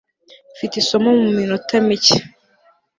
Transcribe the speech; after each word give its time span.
mfite 0.53 0.73
isomo 0.77 1.09
mu 1.21 1.27
minota 1.37 1.75
mike 1.87 2.17